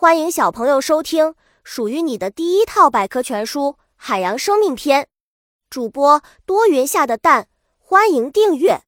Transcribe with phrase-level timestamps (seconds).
[0.00, 5.02] 欢迎小朋友收听属于你的第一套百科全书《海洋生命篇》。
[5.68, 8.80] 主播多云下的蛋，欢迎订阅。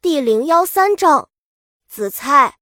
[0.00, 1.28] 第零幺三章：
[1.86, 2.56] 紫菜。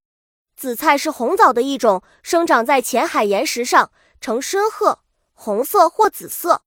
[0.56, 4.98] 紫菜是红藻的一种，生长在浅海岩石上，呈深褐、
[5.32, 6.62] 红色或紫色。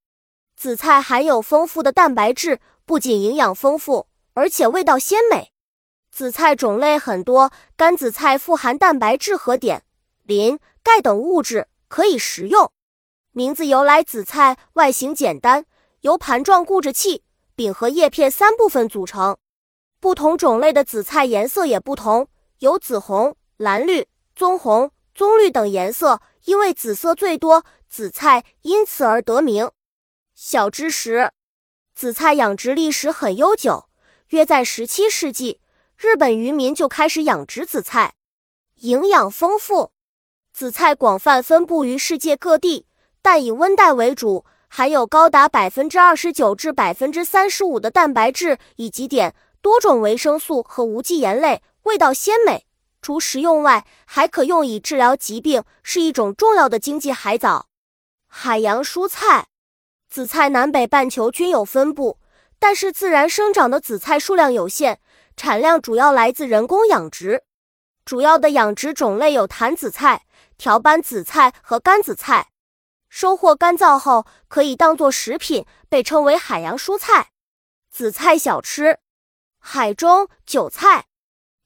[0.55, 5.51] 紫菜含有丰富的蛋白质，不仅营养丰富，而且味道鲜美。
[6.09, 9.81] 紫菜种类很多，干紫菜富含蛋白质和碘、
[10.27, 10.59] 磷。
[10.83, 12.71] 钙等物质可以食用。
[13.31, 15.65] 名字由来，紫菜外形简单，
[16.01, 17.23] 由盘状固质器、
[17.55, 19.37] 柄和叶片三部分组成。
[19.99, 26.21] 不同种类的紫菜颜色也不同，有紫红、蓝绿、棕红、棕绿等颜色。
[26.45, 29.69] 因为紫色最多，紫菜因此而得名。
[30.33, 31.31] 小知识：
[31.93, 33.89] 紫菜养殖历史很悠久，
[34.29, 35.59] 约在十七世纪，
[35.97, 38.13] 日本渔民就开始养殖紫菜，
[38.75, 39.91] 营养丰富。
[40.57, 42.87] 紫菜广泛分布于世界各地，
[43.21, 52.65] 但以温带为主，含有高达百分之二十九至百分之三十五的蛋白质以及碘、多种维生素和无机盐类，味道鲜美。
[53.03, 57.67] 除食用外，还可用以治疗疾病，是一种重要的经济海藻。
[58.27, 59.49] 海洋蔬菜，
[60.09, 62.17] 紫菜南北半球均有分布，
[62.57, 64.97] 但是自然生长的紫菜数量有限，
[65.35, 67.43] 产量主要来自人工养殖。
[68.07, 70.23] 主要的养殖种类有坛紫菜。
[70.57, 72.51] 条斑紫菜和干紫菜，
[73.09, 77.31] 收获干燥后可以当做食品，被称为海洋蔬菜。
[77.91, 78.99] 紫菜小吃，
[79.59, 81.07] 海中韭菜。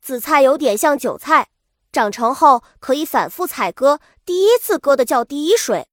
[0.01, 1.49] 紫菜有点像韭菜，
[1.91, 3.99] 长成后可以反复采割。
[4.25, 5.87] 第一次割的叫第一水，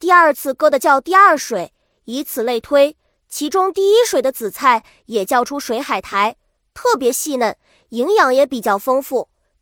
[0.00, 1.72] 第二次割的叫第二水，
[2.06, 2.98] 以此类推。
[3.28, 6.36] 其中第一水的紫菜也叫出水海苔，
[6.74, 7.56] 特别细嫩，
[7.90, 9.30] 营养也比较丰富，